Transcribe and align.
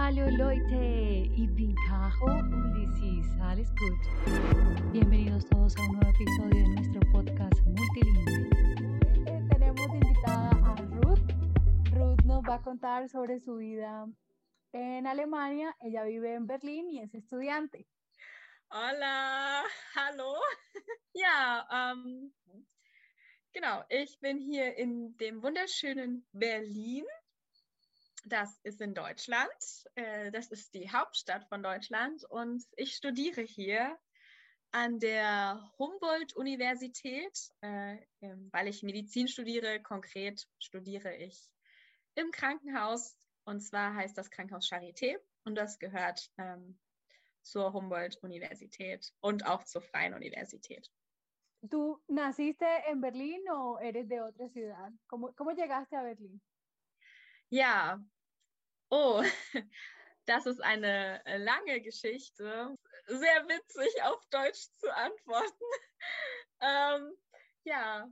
Hallo 0.00 0.30
Leute, 0.30 1.28
ich 1.34 1.52
bin 1.56 1.74
Caro 1.88 2.26
und 2.26 3.42
Alles 3.42 3.68
Good. 3.74 4.92
Bienvenidos 4.92 5.44
todos 5.46 5.76
a 5.76 5.80
un 5.80 5.96
nuevo 5.96 6.08
episodio 6.08 6.62
de 6.62 6.68
nuestro 6.68 7.00
podcast 7.10 7.60
multilingüe. 7.66 8.48
Eh, 9.26 9.48
tenemos 9.50 9.88
invitada 9.92 10.50
a 10.50 10.76
Ruth. 10.76 11.18
Ruth 11.90 12.22
nos 12.24 12.44
va 12.44 12.54
a 12.54 12.62
contar 12.62 13.08
sobre 13.08 13.40
su 13.40 13.56
vida 13.56 14.06
en 14.72 15.08
Alemania. 15.08 15.74
Ella 15.80 16.04
vive 16.04 16.32
en 16.34 16.46
Berlín 16.46 16.88
y 16.90 17.00
es 17.00 17.12
estudiante. 17.12 17.84
Hola, 18.70 19.64
hallo. 19.96 20.32
Ja, 21.12 21.66
ähm, 21.72 22.32
genau, 23.52 23.82
ich 23.90 24.20
bin 24.20 24.38
hier 24.38 24.78
in 24.78 25.16
dem 25.16 25.42
wunderschönen 25.42 26.24
Berlin. 26.30 27.04
Das 28.24 28.58
ist 28.62 28.80
in 28.80 28.94
Deutschland. 28.94 29.48
Äh, 29.94 30.30
das 30.30 30.48
ist 30.48 30.74
die 30.74 30.90
Hauptstadt 30.90 31.44
von 31.48 31.62
Deutschland 31.62 32.24
und 32.24 32.64
ich 32.76 32.94
studiere 32.94 33.42
hier 33.42 33.96
an 34.70 34.98
der 34.98 35.72
Humboldt-Universität, 35.78 37.52
äh, 37.60 37.96
weil 38.52 38.68
ich 38.68 38.82
Medizin 38.82 39.28
studiere. 39.28 39.80
Konkret 39.80 40.46
studiere 40.58 41.14
ich 41.16 41.48
im 42.14 42.30
Krankenhaus 42.30 43.16
und 43.44 43.60
zwar 43.60 43.94
heißt 43.94 44.18
das 44.18 44.30
Krankenhaus 44.30 44.68
Charité 44.68 45.16
und 45.44 45.54
das 45.54 45.78
gehört 45.78 46.30
ähm, 46.36 46.78
zur 47.42 47.72
Humboldt-Universität 47.72 49.12
und 49.20 49.46
auch 49.46 49.64
zur 49.64 49.80
Freien 49.80 50.14
Universität. 50.14 50.90
¿Tú 51.70 52.00
naciste 52.06 52.66
en 52.86 53.00
Berlín 53.00 53.40
o 53.50 53.78
eres 53.78 54.06
de 54.08 54.20
otra 54.20 54.48
ciudad? 54.48 54.92
¿Cómo, 55.08 55.32
cómo 55.34 55.50
llegaste 55.52 55.96
a 55.96 56.02
Berlín? 56.02 56.40
Ja, 57.50 57.98
oh, 58.90 59.22
das 60.26 60.44
ist 60.44 60.62
eine 60.62 61.22
lange 61.38 61.80
Geschichte. 61.80 62.76
Sehr 63.06 63.48
witzig 63.48 64.02
auf 64.02 64.24
Deutsch 64.26 64.68
zu 64.78 64.94
antworten. 64.94 65.64
ähm, 66.60 67.16
ja, 67.64 68.10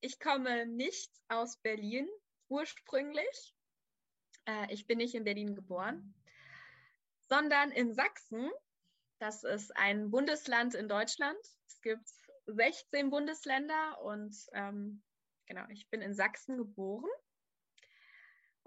ich 0.00 0.18
komme 0.18 0.66
nicht 0.66 1.12
aus 1.28 1.58
Berlin 1.58 2.08
ursprünglich. 2.48 3.54
Äh, 4.46 4.72
ich 4.72 4.86
bin 4.86 4.98
nicht 4.98 5.14
in 5.14 5.24
Berlin 5.24 5.54
geboren, 5.54 6.14
sondern 7.28 7.70
in 7.70 7.92
Sachsen. 7.92 8.50
Das 9.18 9.44
ist 9.44 9.76
ein 9.76 10.10
Bundesland 10.10 10.74
in 10.74 10.88
Deutschland. 10.88 11.38
Es 11.66 11.82
gibt 11.82 12.08
16 12.46 13.10
Bundesländer 13.10 14.00
und 14.00 14.34
ähm, 14.52 15.02
genau, 15.44 15.66
ich 15.68 15.90
bin 15.90 16.00
in 16.00 16.14
Sachsen 16.14 16.56
geboren 16.56 17.10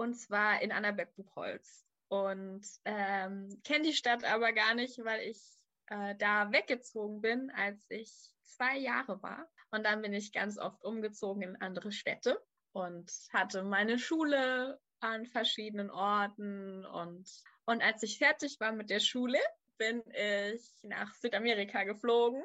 und 0.02 0.16
zwar 0.16 0.64
in 0.64 0.72
Annaberg-Buchholz 0.72 1.86
und 2.08 2.66
ähm, 2.86 3.62
kenne 3.64 3.84
die 3.84 3.94
Stadt 3.94 4.24
aber 4.24 4.52
gar 4.52 4.74
nicht, 4.74 4.98
weil 5.06 5.30
ich 5.30 5.40
äh, 5.86 6.16
da 6.16 6.52
weggezogen 6.52 7.22
bin, 7.22 7.52
als 7.52 7.86
ich 7.90 8.12
zwei 8.42 8.78
Jahre 8.78 9.22
war. 9.22 9.48
Und 9.70 9.86
dann 9.86 10.02
bin 10.02 10.14
ich 10.14 10.34
ganz 10.34 10.58
oft 10.58 10.84
umgezogen 10.84 11.44
in 11.44 11.62
andere 11.62 11.92
Städte 11.92 12.44
und 12.72 13.12
hatte 13.32 13.62
meine 13.62 14.00
Schule 14.00 14.82
an 15.02 15.28
verschiedenen 15.28 15.92
Orten. 15.92 16.84
Und 16.84 17.30
und 17.66 17.84
als 17.84 18.02
ich 18.02 18.18
fertig 18.18 18.60
war 18.60 18.72
mit 18.72 18.90
der 18.90 19.02
Schule, 19.02 19.40
bin 19.78 20.02
ich 20.14 20.64
nach 20.82 21.14
Südamerika 21.14 21.84
geflogen, 21.84 22.44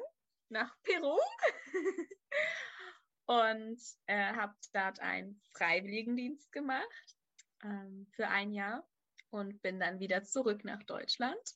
nach 0.49 0.71
Peru. 0.83 1.17
Und 3.29 3.81
äh, 4.05 4.31
habe 4.33 4.55
dort 4.71 5.01
einen 5.01 5.41
Freiwilligendienst 5.51 6.49
gemacht 6.53 7.16
ähm, 7.63 8.07
für 8.11 8.27
ein 8.27 8.51
Jahr 8.51 8.87
und 9.29 9.61
bin 9.61 9.79
dann 9.79 9.99
wieder 9.99 10.23
zurück 10.23 10.63
nach 10.63 10.83
Deutschland 10.83 11.55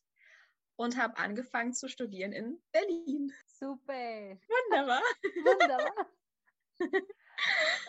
und 0.75 0.97
habe 0.97 1.17
angefangen 1.17 1.73
zu 1.73 1.88
studieren 1.88 2.31
in 2.33 2.61
Berlin. 2.71 3.31
Super. 3.45 4.37
Wunderbar. 4.48 5.02
Wunderbar. 5.45 6.08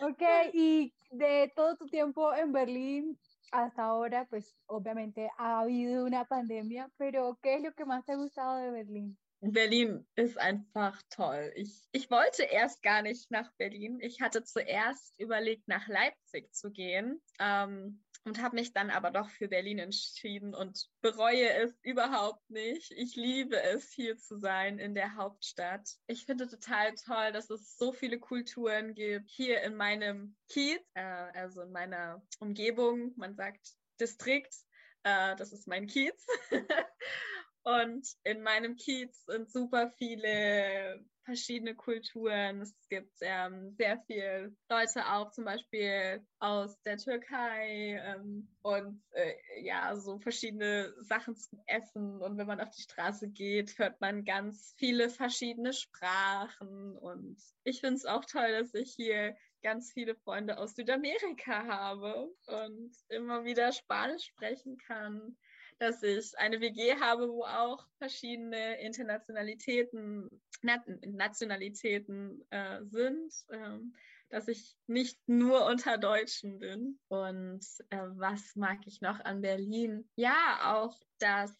Ok, 0.01 0.21
y 0.53 0.93
de 1.11 1.51
todo 1.55 1.75
tu 1.75 1.87
tiempo 1.87 2.33
en 2.33 2.51
Berlín 2.51 3.19
hasta 3.51 3.83
ahora, 3.83 4.25
pues 4.25 4.55
obviamente 4.65 5.29
ha 5.37 5.61
habido 5.61 6.05
una 6.05 6.25
pandemia, 6.25 6.89
pero 6.97 7.37
¿qué 7.41 7.55
es 7.55 7.61
lo 7.61 7.73
que 7.73 7.85
más 7.85 8.03
te 8.05 8.13
ha 8.13 8.15
gustado 8.15 8.57
de 8.57 8.71
Berlín? 8.71 9.17
Berlin 9.51 10.07
ist 10.15 10.37
einfach 10.37 11.01
toll. 11.09 11.51
Ich, 11.55 11.85
ich 11.91 12.09
wollte 12.09 12.43
erst 12.43 12.81
gar 12.81 13.01
nicht 13.01 13.29
nach 13.29 13.51
Berlin. 13.57 13.99
Ich 13.99 14.21
hatte 14.21 14.43
zuerst 14.43 15.19
überlegt, 15.19 15.67
nach 15.67 15.87
Leipzig 15.87 16.53
zu 16.53 16.71
gehen 16.71 17.21
ähm, 17.39 18.01
und 18.23 18.41
habe 18.41 18.55
mich 18.55 18.71
dann 18.71 18.89
aber 18.89 19.11
doch 19.11 19.29
für 19.29 19.49
Berlin 19.49 19.79
entschieden 19.79 20.55
und 20.55 20.87
bereue 21.01 21.49
es 21.55 21.77
überhaupt 21.81 22.49
nicht. 22.49 22.91
Ich 22.91 23.17
liebe 23.17 23.61
es, 23.61 23.91
hier 23.91 24.17
zu 24.17 24.37
sein 24.37 24.79
in 24.79 24.95
der 24.95 25.15
Hauptstadt. 25.15 25.89
Ich 26.07 26.25
finde 26.25 26.47
total 26.47 26.93
toll, 26.95 27.33
dass 27.33 27.49
es 27.49 27.75
so 27.75 27.91
viele 27.91 28.19
Kulturen 28.19 28.95
gibt. 28.95 29.29
Hier 29.29 29.61
in 29.63 29.75
meinem 29.75 30.37
Kiez, 30.47 30.79
äh, 30.93 31.01
also 31.01 31.63
in 31.63 31.71
meiner 31.71 32.25
Umgebung, 32.39 33.11
man 33.17 33.35
sagt 33.35 33.75
Distrikt, 33.99 34.55
äh, 35.03 35.35
das 35.35 35.51
ist 35.51 35.67
mein 35.67 35.87
Kiez. 35.87 36.25
Und 37.63 38.05
in 38.23 38.43
meinem 38.43 38.75
Kiez 38.75 39.25
sind 39.25 39.49
super 39.49 39.91
viele 39.97 41.05
verschiedene 41.23 41.75
Kulturen. 41.75 42.61
Es 42.61 42.75
gibt 42.89 43.15
ähm, 43.21 43.73
sehr 43.77 44.01
viele 44.05 44.53
Leute 44.69 45.05
auch 45.09 45.31
zum 45.31 45.45
Beispiel 45.45 46.25
aus 46.39 46.81
der 46.81 46.97
Türkei 46.97 48.01
ähm, 48.03 48.49
und 48.61 49.01
äh, 49.11 49.33
ja, 49.61 49.95
so 49.95 50.19
verschiedene 50.19 50.93
Sachen 51.01 51.35
zum 51.35 51.61
Essen. 51.65 52.21
Und 52.21 52.37
wenn 52.37 52.47
man 52.47 52.59
auf 52.59 52.71
die 52.71 52.81
Straße 52.81 53.29
geht, 53.29 53.77
hört 53.77 54.01
man 54.01 54.25
ganz 54.25 54.75
viele 54.77 55.09
verschiedene 55.09 55.71
Sprachen. 55.73 56.97
Und 56.97 57.37
ich 57.63 57.79
finde 57.79 57.95
es 57.95 58.05
auch 58.05 58.25
toll, 58.25 58.51
dass 58.59 58.73
ich 58.73 58.93
hier 58.95 59.37
ganz 59.61 59.93
viele 59.93 60.15
Freunde 60.15 60.57
aus 60.57 60.75
Südamerika 60.75 61.65
habe 61.65 62.29
und 62.47 62.91
immer 63.07 63.45
wieder 63.45 63.71
Spanisch 63.71 64.25
sprechen 64.25 64.77
kann 64.77 65.37
dass 65.79 66.03
ich 66.03 66.37
eine 66.37 66.61
WG 66.61 66.95
habe, 66.99 67.29
wo 67.29 67.43
auch 67.43 67.85
verschiedene 67.97 68.81
Internationalitäten, 68.81 70.29
Nationalitäten 70.61 72.45
äh, 72.49 72.83
sind, 72.85 73.33
ähm, 73.51 73.93
dass 74.29 74.47
ich 74.47 74.75
nicht 74.87 75.19
nur 75.27 75.65
unter 75.65 75.97
Deutschen 75.97 76.59
bin. 76.59 76.99
Und 77.07 77.65
äh, 77.89 77.97
was 78.15 78.55
mag 78.55 78.79
ich 78.85 79.01
noch 79.01 79.19
an 79.19 79.41
Berlin? 79.41 80.09
Ja, 80.15 80.73
auch, 80.75 80.99
dass 81.19 81.53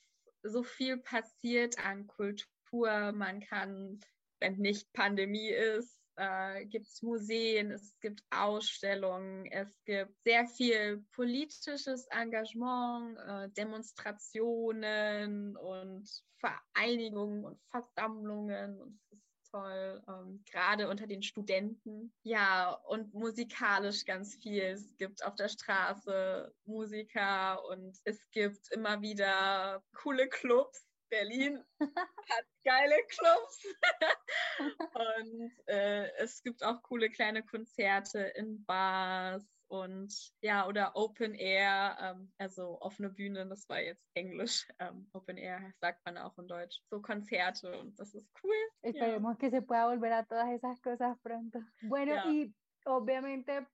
so 0.44 0.64
viel 0.64 0.98
passiert 0.98 1.78
an 1.80 2.08
Kultur. 2.08 3.12
Man 3.12 3.42
kann, 3.42 4.00
wenn 4.40 4.58
nicht 4.58 4.92
Pandemie 4.94 5.50
ist, 5.50 6.03
äh, 6.16 6.66
gibt 6.66 6.88
es 6.88 7.02
Museen, 7.02 7.72
es 7.72 8.00
gibt 8.00 8.24
Ausstellungen, 8.30 9.46
es 9.48 9.68
gibt 9.86 10.14
sehr 10.24 10.46
viel 10.48 11.04
politisches 11.12 12.08
Engagement, 12.08 13.18
äh, 13.20 13.50
Demonstrationen 13.50 15.58
und 15.58 16.10
Vereinigungen 16.40 17.46
und 17.46 17.60
Versammlungen. 17.70 18.82
Und 18.82 19.00
es 19.12 19.18
ist 19.18 19.52
toll, 19.52 20.02
ähm, 20.08 20.44
gerade 20.52 20.90
unter 20.90 21.08
den 21.08 21.24
Studenten. 21.24 22.14
Ja, 22.24 22.72
und 22.88 23.14
musikalisch 23.14 24.06
ganz 24.06 24.36
viel. 24.36 24.64
Es 24.64 24.96
gibt 24.98 25.24
auf 25.24 25.36
der 25.36 25.50
Straße 25.50 26.54
Musiker 26.66 27.64
und 27.70 27.98
es 28.04 28.20
gibt 28.32 28.72
immer 28.72 29.02
wieder 29.02 29.84
coole 29.94 30.28
Clubs 30.28 30.93
Berlin 31.14 31.64
hat 31.80 32.46
geile 32.64 32.96
Clubs. 33.08 33.68
und 34.96 35.52
äh, 35.68 36.10
es 36.18 36.42
gibt 36.42 36.64
auch 36.64 36.82
coole 36.82 37.12
kleine 37.12 37.44
Konzerte 37.44 38.20
in 38.36 38.66
Bars 38.66 39.46
und 39.68 40.12
ja, 40.42 40.68
oder 40.68 40.96
Open 40.96 41.36
Air, 41.36 41.98
ähm, 42.02 42.32
also 42.40 42.82
offene 42.82 43.12
Bühne, 43.12 43.48
das 43.48 43.70
war 43.70 43.80
jetzt 43.80 44.04
Englisch. 44.16 44.68
Ähm, 44.80 45.08
Open 45.14 45.38
Air 45.38 45.72
sagt 45.82 46.04
man 46.04 46.18
auch 46.18 46.36
in 46.40 46.48
Deutsch. 46.48 46.82
So 46.90 47.00
Konzerte 47.00 47.80
und 47.80 48.00
das 48.00 48.16
ist 48.16 48.28
cool. 48.44 48.56
Esperemos 48.82 49.34
ja. 49.34 49.38
que 49.40 49.52
se 49.52 49.62
pueda 49.62 49.86
volver 49.86 50.14
a 50.14 50.26
todas 50.26 50.50
esas 50.50 50.82
cosas 50.82 51.16
pronto. 51.22 51.60
Bueno, 51.84 52.16
ja. 52.16 52.26
y 52.28 52.56
obviamente 52.86 53.68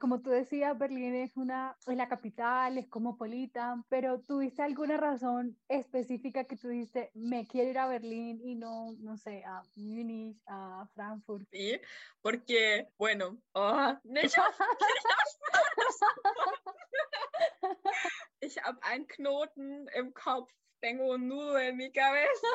como 0.00 0.20
tú 0.20 0.30
decías, 0.30 0.76
Berlín 0.78 1.14
es, 1.14 1.36
una, 1.36 1.76
es 1.86 1.96
la 1.96 2.08
capital, 2.08 2.78
es 2.78 2.88
cosmopolita, 2.88 3.82
pero 3.88 4.20
¿tuviste 4.20 4.62
alguna 4.62 4.96
razón 4.96 5.58
específica 5.68 6.44
que 6.44 6.56
tú 6.56 6.68
dices, 6.68 7.10
me 7.14 7.46
quiero 7.46 7.70
ir 7.70 7.78
a 7.78 7.86
Berlín 7.86 8.40
y 8.42 8.54
no, 8.54 8.92
no 9.00 9.16
sé, 9.16 9.44
a 9.44 9.62
Múnich, 9.74 10.38
a 10.46 10.86
Frankfurt? 10.94 11.46
Sí, 11.50 11.78
porque, 12.22 12.88
bueno, 12.98 13.38
oh, 13.52 13.94
ich 18.40 18.62
habe 18.62 18.82
einen 18.82 19.06
Knoten 19.06 19.88
im 19.88 20.14
Kopf 20.14 20.52
tengo 20.80 21.14
un 21.14 21.26
nudo 21.28 21.56
en 21.56 21.76
mi 21.76 21.90
cabeza. 21.90 22.48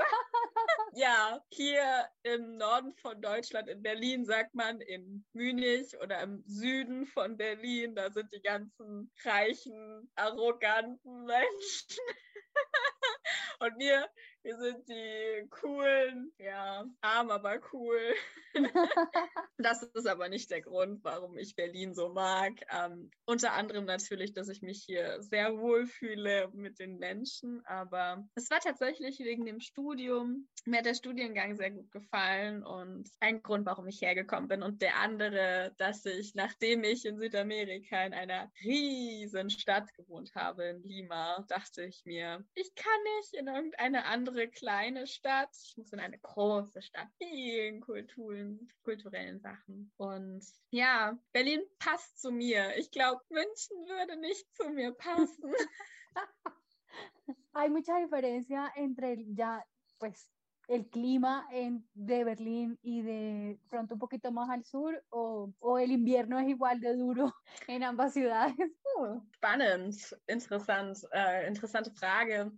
ja, 0.93 1.43
hier 1.49 2.07
im 2.23 2.57
Norden 2.57 2.93
von 2.95 3.21
Deutschland, 3.21 3.67
in 3.67 3.81
Berlin, 3.81 4.25
sagt 4.25 4.53
man 4.53 4.81
in 4.81 5.25
Münich 5.33 5.97
oder 5.99 6.21
im 6.21 6.43
Süden 6.45 7.05
von 7.07 7.37
Berlin, 7.37 7.95
da 7.95 8.11
sind 8.11 8.31
die 8.33 8.41
ganzen 8.41 9.11
reichen, 9.23 10.09
arroganten 10.15 11.25
Menschen. 11.25 12.03
Und 13.59 13.77
wir, 13.79 14.09
wir 14.43 14.57
sind 14.57 14.88
die 14.88 15.47
coolen, 15.49 16.31
ja, 16.39 16.85
arm, 17.01 17.29
aber 17.29 17.59
cool. 17.73 17.99
das 19.57 19.83
ist 19.83 20.07
aber 20.07 20.29
nicht 20.29 20.49
der 20.49 20.61
Grund, 20.61 21.03
warum 21.03 21.38
ich 21.38 21.55
Berlin 21.55 21.93
so 21.93 22.09
mag. 22.09 22.53
Ähm, 22.71 23.11
unter 23.25 23.53
anderem 23.53 23.85
natürlich, 23.85 24.33
dass 24.33 24.49
ich 24.49 24.61
mich 24.61 24.83
hier 24.83 25.21
sehr 25.21 25.57
wohl 25.57 25.85
fühle 25.85 26.49
mit 26.53 26.79
den 26.79 26.97
Menschen. 26.97 27.63
Aber 27.65 28.27
es 28.35 28.49
war 28.49 28.59
tatsächlich 28.59 29.19
wegen 29.19 29.45
dem 29.45 29.59
Studium. 29.59 30.47
Mir 30.65 30.79
hat 30.79 30.85
der 30.85 30.95
Studiengang 30.95 31.55
sehr 31.55 31.71
gut 31.71 31.91
gefallen 31.91 32.63
und 32.63 33.09
ein 33.19 33.41
Grund, 33.43 33.65
warum 33.65 33.88
ich 33.88 34.01
hergekommen 34.01 34.47
bin. 34.47 34.63
Und 34.63 34.81
der 34.81 34.97
andere, 34.97 35.73
dass 35.77 36.05
ich, 36.05 36.33
nachdem 36.33 36.83
ich 36.83 37.05
in 37.05 37.19
Südamerika 37.19 38.03
in 38.03 38.13
einer 38.13 38.51
riesen 38.63 39.49
Stadt 39.49 39.93
gewohnt 39.93 40.33
habe, 40.35 40.63
in 40.65 40.83
Lima, 40.83 41.45
dachte 41.47 41.83
ich 41.83 42.01
mir, 42.05 42.43
ich 42.55 42.73
kann 42.75 43.03
nicht 43.17 43.33
in 43.35 43.47
irgendeine 43.47 44.05
andere 44.05 44.30
kleine 44.49 45.07
Stadt. 45.07 45.49
Ich 45.63 45.77
muss 45.77 45.93
in 45.93 45.99
eine 45.99 46.17
große 46.19 46.81
Stadt. 46.81 47.07
Vielen 47.17 47.81
Kulturen, 47.81 48.69
kulturellen 48.83 49.39
Sachen. 49.39 49.91
Und 49.97 50.43
ja, 50.71 51.17
Berlin 51.31 51.61
passt 51.79 52.19
zu 52.19 52.31
mir. 52.31 52.77
Ich 52.77 52.91
glaube, 52.91 53.21
München 53.29 53.77
würde 53.87 54.17
nicht 54.17 54.45
zu 54.55 54.69
mir 54.69 54.91
passen. 54.93 55.53
Hay 57.53 57.69
mucha 57.69 57.97
diferencia 57.99 58.71
entre 58.75 59.17
ya, 59.33 59.65
pues, 59.99 60.29
el 60.67 60.87
clima 60.89 61.47
en, 61.51 61.85
de 61.93 62.23
Berlín 62.23 62.79
y 62.81 63.01
de 63.01 63.59
pronto 63.69 63.95
un 63.95 63.99
poquito 63.99 64.31
más 64.31 64.49
al 64.49 64.63
sur 64.63 65.03
o, 65.09 65.51
o 65.59 65.79
el 65.79 65.91
invierno 65.91 66.39
es 66.39 66.47
igual 66.47 66.79
de 66.79 66.95
duro 66.95 67.33
en 67.67 67.83
ambas 67.83 68.13
ciudades? 68.13 68.55
Spannend, 69.35 69.95
interessant, 70.27 70.97
äh, 71.11 71.47
interessante 71.47 71.91
Frage. 71.91 72.51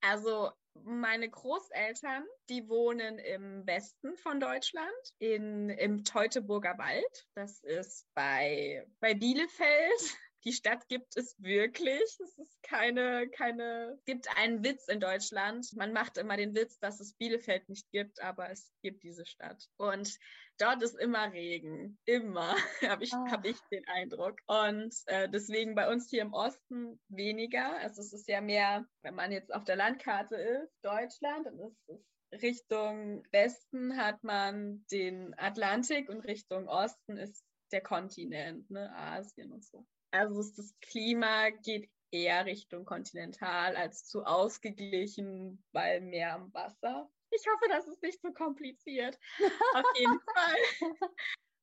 Also 0.00 0.54
meine 0.82 1.28
Großeltern, 1.28 2.24
die 2.48 2.68
wohnen 2.68 3.18
im 3.18 3.66
Westen 3.66 4.16
von 4.16 4.40
Deutschland, 4.40 4.92
in, 5.18 5.70
im 5.70 6.04
Teutoburger 6.04 6.76
Wald. 6.78 7.26
Das 7.34 7.60
ist 7.60 8.06
bei, 8.14 8.86
bei 9.00 9.14
Bielefeld. 9.14 10.00
Die 10.44 10.52
Stadt 10.52 10.86
gibt 10.88 11.16
es 11.16 11.34
wirklich. 11.38 12.02
Es 12.02 12.36
ist 12.36 12.62
keine, 12.62 13.30
keine, 13.30 13.98
gibt 14.04 14.28
einen 14.36 14.62
Witz 14.62 14.88
in 14.88 15.00
Deutschland. 15.00 15.66
Man 15.74 15.94
macht 15.94 16.18
immer 16.18 16.36
den 16.36 16.54
Witz, 16.54 16.78
dass 16.80 17.00
es 17.00 17.14
Bielefeld 17.14 17.66
nicht 17.70 17.90
gibt, 17.92 18.20
aber 18.20 18.50
es 18.50 18.70
gibt 18.82 19.02
diese 19.04 19.24
Stadt. 19.24 19.66
Und 19.78 20.18
dort 20.58 20.82
ist 20.82 20.98
immer 20.98 21.32
Regen. 21.32 21.98
Immer, 22.04 22.54
habe 22.86 23.04
ich, 23.04 23.12
oh. 23.12 23.26
hab 23.30 23.44
ich 23.44 23.58
den 23.70 23.86
Eindruck. 23.88 24.38
Und 24.46 24.94
äh, 25.06 25.28
deswegen 25.28 25.74
bei 25.74 25.90
uns 25.90 26.08
hier 26.10 26.22
im 26.22 26.32
Osten 26.32 27.00
weniger. 27.08 27.76
Also 27.78 28.00
es 28.00 28.12
ist 28.12 28.28
ja 28.28 28.40
mehr, 28.40 28.86
wenn 29.02 29.14
man 29.14 29.32
jetzt 29.32 29.52
auf 29.54 29.64
der 29.64 29.76
Landkarte 29.76 30.36
ist, 30.36 30.72
Deutschland, 30.82 31.46
und 31.46 31.60
es 31.60 31.88
ist 31.88 32.04
Richtung 32.42 33.24
Westen 33.30 33.96
hat 33.96 34.22
man 34.24 34.84
den 34.90 35.38
Atlantik 35.38 36.08
und 36.08 36.22
Richtung 36.22 36.68
Osten 36.68 37.16
ist 37.16 37.44
der 37.70 37.80
Kontinent, 37.80 38.70
ne, 38.70 38.92
Asien 38.96 39.52
und 39.52 39.64
so. 39.64 39.86
Also 40.10 40.42
das 40.56 40.74
Klima 40.80 41.50
geht 41.50 41.90
eher 42.10 42.46
Richtung 42.46 42.84
kontinental 42.84 43.76
als 43.76 44.06
zu 44.06 44.24
ausgeglichen, 44.24 45.62
weil 45.72 46.00
mehr 46.00 46.34
am 46.34 46.52
Wasser. 46.54 47.10
Ich 47.36 47.46
hoffe, 47.48 47.68
das 47.68 47.86
ist 47.86 48.02
nicht 48.02 48.20
so 48.20 48.32
kompliziert. 48.32 49.18
Auf 49.74 49.86
jeden 49.96 50.20
Fall. 50.20 51.10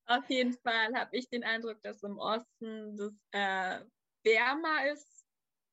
Auf 0.07 0.29
jeden 0.29 0.53
Fall 0.53 0.93
habe 0.95 1.15
ich 1.15 1.29
den 1.29 1.43
Eindruck, 1.43 1.81
dass 1.81 2.03
im 2.03 2.17
Osten 2.17 2.97
das 2.97 3.13
äh, 3.31 3.85
wärmer 4.23 4.91
ist 4.91 5.25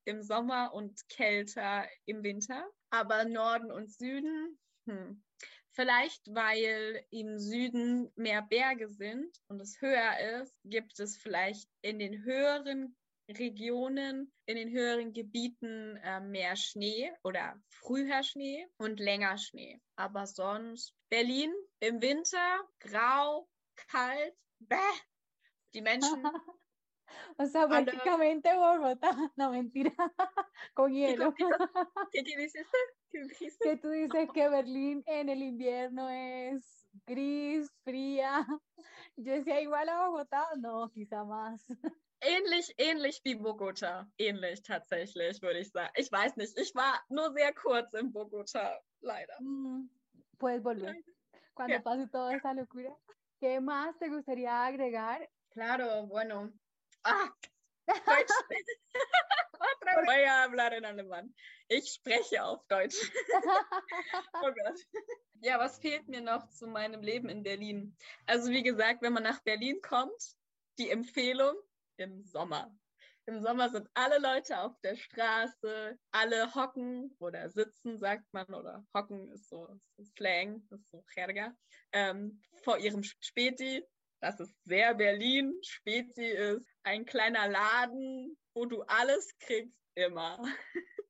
im 0.05 0.21
Sommer 0.23 0.73
und 0.73 1.07
kälter 1.09 1.87
im 2.05 2.23
Winter. 2.23 2.69
Aber 2.89 3.25
Norden 3.25 3.71
und 3.71 3.91
Süden, 3.91 4.57
hm, 4.87 5.21
Vielleicht, 5.79 6.27
weil 6.33 7.05
im 7.09 7.37
Süden 7.39 8.11
mehr 8.15 8.41
Berge 8.41 8.89
sind 8.89 9.39
und 9.47 9.61
es 9.61 9.79
höher 9.79 10.41
ist, 10.41 10.53
gibt 10.65 10.99
es 10.99 11.15
vielleicht 11.15 11.69
in 11.81 11.99
den 11.99 12.23
höheren 12.23 12.97
Regionen, 13.29 14.33
in 14.45 14.55
den 14.55 14.71
höheren 14.71 15.13
Gebieten 15.13 15.97
äh, 15.97 16.19
mehr 16.19 16.55
Schnee 16.55 17.11
oder 17.23 17.61
früher 17.69 18.23
Schnee 18.23 18.67
und 18.77 18.99
länger 18.99 19.37
Schnee. 19.37 19.79
Aber 19.95 20.25
sonst 20.25 20.95
Berlin 21.09 21.53
im 21.79 22.01
Winter 22.01 22.67
grau, 22.79 23.47
kalt, 23.75 24.35
bäh. 24.59 24.75
Die 25.73 25.81
Menschen 25.81 26.23
O 27.37 27.45
sea, 27.45 27.67
prácticamente 27.67 28.53
Bogotá, 28.53 29.11
no 29.35 29.51
mentira, 29.51 29.93
con 30.73 30.91
hielo. 30.91 31.33
¿Qué, 32.11 32.23
qué 32.23 32.37
dices? 32.37 32.67
¿Qué 33.09 33.23
dijiste? 33.23 33.63
Que 33.63 33.77
tú 33.77 33.89
dices 33.89 34.29
que 34.33 34.49
Berlín 34.49 35.03
en 35.05 35.29
el 35.29 35.41
invierno 35.41 36.09
es 36.09 36.87
gris, 37.05 37.71
fría. 37.83 38.45
Yo 39.15 39.33
decía 39.33 39.61
igual 39.61 39.89
a 39.89 40.07
Bogotá, 40.07 40.47
no, 40.57 40.89
quizá 40.91 41.23
más. 41.23 41.65
Ähnlich, 42.21 42.73
ähnlich 42.77 43.21
wie 43.23 43.35
Bogota. 43.35 44.09
Ähnlich 44.17 44.61
tatsächlich, 44.63 45.41
würde 45.41 45.59
ich 45.59 45.71
sagen. 45.71 45.91
Ich 45.95 46.11
weiß 46.11 46.35
nicht, 46.35 46.57
ich 46.57 46.75
war 46.75 47.01
nur 47.09 47.31
sehr 47.33 47.53
kurz 47.53 47.93
in 47.93 48.11
Bogota, 48.11 48.79
leider. 49.01 49.39
Mm, 49.41 49.89
puedes 50.37 50.63
volver. 50.63 50.93
Cuando 51.53 51.73
ja. 51.73 51.81
pase 51.81 52.07
toda 52.07 52.35
esa 52.35 52.53
locura. 52.53 52.95
¿Qué 53.39 53.59
más 53.61 53.97
te 53.99 54.09
gustaría 54.09 54.65
agregar? 54.65 55.29
Claro, 55.51 56.07
bueno, 56.07 56.51
Ah, 57.03 57.29
Deutsch. 58.05 58.33
Voy 60.05 60.23
a 60.23 60.43
hablar 60.43 60.73
in 60.73 60.85
Alemán. 60.85 61.33
Ich 61.67 61.93
spreche 61.93 62.43
auf 62.43 62.65
Deutsch. 62.67 62.95
oh 64.33 64.51
Gott. 64.51 64.79
Ja, 65.41 65.57
was 65.57 65.79
fehlt 65.79 66.07
mir 66.07 66.21
noch 66.21 66.47
zu 66.49 66.67
meinem 66.67 67.01
Leben 67.01 67.29
in 67.29 67.43
Berlin? 67.43 67.95
Also 68.25 68.51
wie 68.51 68.63
gesagt, 68.63 69.01
wenn 69.01 69.13
man 69.13 69.23
nach 69.23 69.39
Berlin 69.41 69.81
kommt, 69.81 70.35
die 70.77 70.89
Empfehlung 70.89 71.55
im 71.99 72.23
Sommer. 72.23 72.75
Im 73.25 73.41
Sommer 73.41 73.69
sind 73.69 73.87
alle 73.93 74.17
Leute 74.19 74.59
auf 74.59 74.79
der 74.81 74.95
Straße, 74.95 75.99
alle 76.11 76.53
hocken 76.55 77.15
oder 77.19 77.49
sitzen, 77.49 77.97
sagt 77.97 78.25
man, 78.31 78.47
oder 78.47 78.83
hocken 78.95 79.31
ist 79.31 79.49
so, 79.49 79.67
ist 79.67 79.95
so 79.95 80.03
Slang, 80.17 80.67
ist 80.71 80.89
so 80.89 81.03
Jerga, 81.15 81.55
ähm, 81.91 82.41
vor 82.63 82.79
ihrem 82.79 83.03
Späti 83.03 83.85
das 84.21 84.39
ist 84.39 84.53
sehr 84.65 84.93
Berlin. 84.95 85.57
Spezi 85.63 86.25
ist 86.25 86.67
ein 86.83 87.05
kleiner 87.05 87.47
Laden, 87.47 88.37
wo 88.53 88.65
du 88.65 88.81
alles 88.83 89.37
kriegst, 89.39 89.77
immer. 89.95 90.41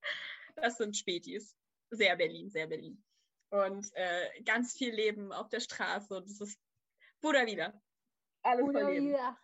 Das 0.55 0.75
sind 0.75 0.97
Spätis. 0.97 1.55
Sehr 1.89 2.17
Berlin, 2.17 2.49
sehr 2.49 2.67
Berlin. 2.67 3.01
Und 3.49 3.89
äh, 3.93 4.43
ganz 4.43 4.73
viel 4.73 4.93
Leben 4.93 5.31
auf 5.31 5.47
der 5.47 5.61
Straße. 5.61 6.13
Und 6.13 6.29
das 6.29 6.41
ist 6.41 6.59
Pura 7.21 7.45
wieder. 7.45 7.81
Alles 8.41 8.67
Leben. 8.67 9.07
Vida. 9.07 9.39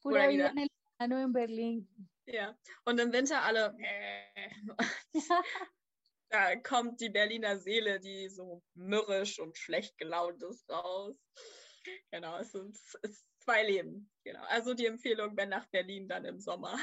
Pura, 0.00 0.28
Pura 0.28 0.52
el, 1.10 1.24
in 1.24 1.32
Berlin. 1.32 1.88
Ja, 2.26 2.56
und 2.84 3.00
im 3.00 3.12
Winter 3.12 3.42
alle. 3.42 3.76
da 6.30 6.56
kommt 6.56 7.00
die 7.00 7.10
Berliner 7.10 7.58
Seele, 7.58 8.00
die 8.00 8.28
so 8.28 8.62
mürrisch 8.74 9.38
und 9.38 9.58
schlecht 9.58 9.98
gelaunt 9.98 10.42
ist, 10.42 10.68
raus. 10.70 11.16
Genau, 12.10 12.38
es 12.38 12.52
sind 12.52 12.78
es 13.02 13.26
zwei 13.40 13.64
Leben. 13.64 14.10
Genau. 14.24 14.42
Also 14.44 14.74
die 14.74 14.86
Empfehlung, 14.86 15.36
wenn 15.36 15.48
nach 15.48 15.66
Berlin, 15.66 16.08
dann 16.08 16.24
im 16.24 16.38
Sommer. 16.38 16.78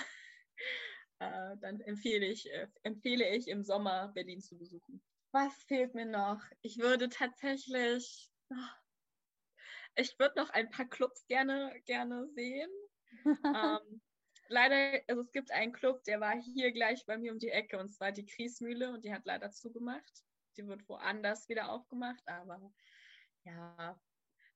äh, 1.20 1.56
dann 1.62 1.80
empfehle 1.82 2.26
ich, 2.26 2.52
äh, 2.52 2.68
empfehle 2.84 3.30
ich 3.36 3.48
im 3.48 3.64
Sommer 3.64 4.10
Berlin 4.10 4.42
zu 4.42 4.58
besuchen. 4.58 5.02
Was 5.32 5.54
fehlt 5.64 5.94
mir 5.94 6.06
noch? 6.06 6.42
Ich 6.62 6.80
würde 6.80 7.08
tatsächlich, 7.08 8.30
ich 9.96 10.18
würde 10.18 10.40
noch 10.40 10.50
ein 10.50 10.70
paar 10.70 10.88
Clubs 10.88 11.26
gerne, 11.28 11.80
gerne 11.86 12.28
sehen. 12.30 12.70
ähm, 13.46 14.02
leider, 14.50 15.02
also 15.08 15.22
es 15.22 15.32
gibt 15.32 15.52
einen 15.52 15.72
Club, 15.72 16.04
der 16.04 16.20
war 16.20 16.36
hier 16.36 16.72
gleich 16.72 17.06
bei 17.06 17.18
mir 17.18 17.32
um 17.32 17.40
die 17.40 17.50
Ecke 17.50 17.80
und 17.80 17.90
zwar 17.90 18.12
die 18.12 18.26
Kriesmühle 18.26 18.92
und 18.92 19.06
die 19.06 19.14
hat 19.14 19.26
leider 19.26 19.52
zugemacht. 19.52 20.24
Die 20.58 20.68
wird 20.68 20.88
woanders 20.90 21.48
wieder 21.48 21.72
aufgemacht, 21.72 22.22
aber 22.28 22.74
ja, 23.46 24.00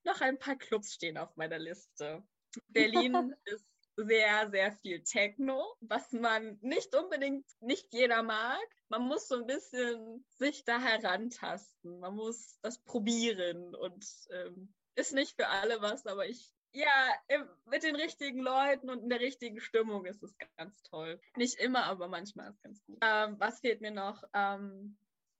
noch 0.03 0.19
ein 0.21 0.37
paar 0.37 0.57
Clubs 0.57 0.93
stehen 0.93 1.17
auf 1.17 1.35
meiner 1.37 1.59
Liste. 1.59 2.23
Berlin 2.67 3.33
ist 3.45 3.65
sehr, 3.95 4.49
sehr 4.49 4.71
viel 4.73 5.03
Techno, 5.03 5.75
was 5.81 6.11
man 6.11 6.57
nicht 6.61 6.95
unbedingt, 6.95 7.45
nicht 7.61 7.87
jeder 7.91 8.23
mag. 8.23 8.63
Man 8.89 9.03
muss 9.03 9.27
so 9.27 9.35
ein 9.35 9.45
bisschen 9.45 10.25
sich 10.37 10.65
da 10.65 10.79
herantasten. 10.79 11.99
Man 11.99 12.15
muss 12.15 12.59
das 12.61 12.79
probieren 12.83 13.75
und 13.75 14.05
ähm, 14.31 14.73
ist 14.95 15.13
nicht 15.13 15.35
für 15.35 15.47
alle 15.47 15.81
was, 15.81 16.05
aber 16.05 16.27
ich, 16.27 16.51
ja, 16.73 17.39
mit 17.65 17.83
den 17.83 17.95
richtigen 17.95 18.39
Leuten 18.39 18.89
und 18.89 19.03
in 19.03 19.09
der 19.09 19.19
richtigen 19.19 19.59
Stimmung 19.59 20.05
ist 20.05 20.23
es 20.23 20.35
ganz 20.57 20.81
toll. 20.83 21.19
Nicht 21.37 21.59
immer, 21.59 21.85
aber 21.85 22.07
manchmal 22.07 22.49
ist 22.49 22.55
es 22.55 22.61
ganz 22.61 22.83
gut. 22.85 22.97
Ähm, 23.01 23.35
was 23.39 23.59
fehlt 23.59 23.81
mir 23.81 23.91
noch? 23.91 24.23
Ähm, 24.33 24.97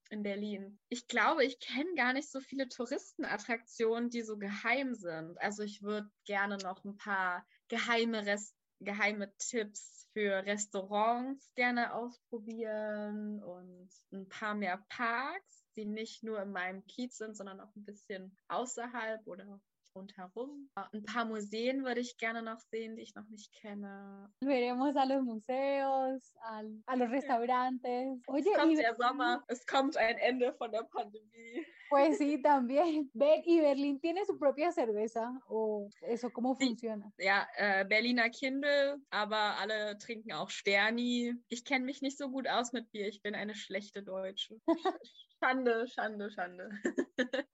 in 0.10 0.22
Berlin. 0.22 0.80
Ich 0.90 1.08
glaube, 1.08 1.44
ich 1.44 1.60
kenne 1.60 1.96
gar 1.96 2.13
nicht 2.13 2.30
so 2.30 2.40
viele 2.40 2.70
Touristenattraktionen, 2.70 4.12
die 4.12 4.22
so 4.22 4.38
geheim 4.38 4.94
sind. 4.94 5.42
Also 5.42 5.63
ich 5.63 5.82
würde 5.82 6.10
gerne 6.25 6.58
noch 6.58 6.84
ein 6.84 6.98
paar 6.98 7.46
geheime 7.68 8.25
Rest 8.25 8.56
geheime 8.80 9.34
Tipps 9.38 10.10
für 10.13 10.46
Restaurants 10.46 11.52
gerne 11.56 11.94
ausprobieren 11.94 13.42
und 13.42 13.90
ein 14.12 14.28
paar 14.28 14.54
mehr 14.54 14.84
Parks, 14.90 15.66
die 15.75 15.86
nicht 15.86 16.24
nur 16.24 16.42
in 16.42 16.52
meinem 16.52 16.86
Kiez 16.86 17.18
sind, 17.18 17.36
sondern 17.36 17.60
auch 17.60 17.75
ein 17.75 17.86
bisschen 17.86 18.38
außerhalb 18.48 19.25
oder 19.25 19.60
rundherum. 19.95 20.69
Ein 20.75 21.03
paar 21.03 21.25
Museen 21.25 21.83
würde 21.83 22.01
ich 22.01 22.17
gerne 22.17 22.41
noch 22.41 22.59
sehen, 22.59 22.95
die 22.95 23.03
ich 23.03 23.15
noch 23.15 23.27
nicht 23.29 23.51
kenne. 23.53 24.29
Veremos 24.41 24.95
a 24.95 25.03
los 25.05 25.23
museos, 25.23 26.35
a, 26.41 26.62
a 26.85 26.95
los 26.95 27.09
restaurantes. 27.09 28.21
Oye, 28.27 28.39
es 28.39 28.57
kommt 28.57 28.77
der 28.77 28.95
Sommer, 28.95 29.43
es 29.47 29.65
kommt 29.65 29.97
ein 29.97 30.17
Ende 30.17 30.53
von 30.53 30.71
der 30.71 30.83
Pandemie. 30.83 31.65
Pues 31.89 32.17
sí, 32.17 32.41
también. 32.43 33.12
¿Y 33.45 33.62
Berlín 33.62 34.00
tiene 34.00 34.25
su 34.25 34.38
propia 34.38 34.71
cerveza? 34.71 35.31
¿O 35.47 35.89
eso 36.01 36.31
cómo 36.31 36.55
funciona? 36.55 37.12
Ja, 37.19 37.47
äh, 37.57 37.85
Berliner 37.85 38.29
Kindle, 38.29 38.97
aber 39.12 39.57
alle 39.59 39.97
trinken 39.97 40.33
auch 40.33 40.50
Sterni. 40.50 41.33
Ich 41.50 41.63
kenne 41.63 41.85
mich 41.85 42.01
nicht 42.01 42.17
so 42.17 42.29
gut 42.29 42.47
aus 42.47 42.73
mit 42.73 42.91
Bier. 42.91 43.07
Ich 43.07 43.21
bin 43.21 43.35
eine 43.35 43.55
schlechte 43.55 44.01
Deutsche. 44.03 44.59
Schande, 45.43 45.88
Schande, 45.88 46.31
Schande. 46.31 46.69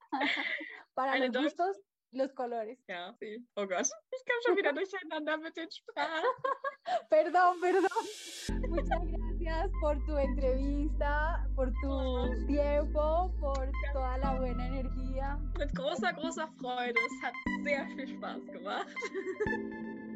Para 0.94 1.12
eine 1.12 1.28
los 1.28 1.44
gustos, 1.44 1.76
los 2.12 2.32
colores. 2.32 2.78
Ja, 2.88 3.14
sí. 3.18 3.46
Oh 3.54 3.66
Gott, 3.66 3.86
ich 3.86 4.24
komme 4.24 4.40
schon 4.46 4.56
wieder 4.56 4.72
durcheinander 4.72 5.38
mit 5.38 5.56
den 5.56 5.70
Sprachen. 5.70 6.24
perdón, 7.08 7.60
perdón. 7.60 8.68
Muchas 8.68 9.00
gracias 9.38 9.70
por 9.80 10.04
tu 10.06 10.16
entrevista, 10.16 11.46
por 11.54 11.72
tu 11.82 12.46
tiempo, 12.46 13.32
por 13.40 13.70
toda 13.92 14.18
la 14.18 14.34
buena 14.38 14.66
energía. 14.66 15.38
Mit 15.58 15.72
großer, 15.74 16.12
großer 16.14 16.48
Freude. 16.58 16.94
Es 16.94 17.22
hat 17.22 17.34
sehr 17.64 17.86
viel 17.96 18.08
Spaß 18.08 18.46
gemacht. 18.52 18.88